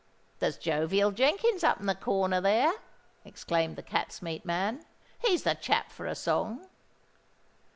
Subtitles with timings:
[0.39, 2.73] "There's Jovial Jenkins up in the corner there,"
[3.23, 4.83] exclaimed the cat's meat man.
[5.19, 6.67] "He's the chap for a song."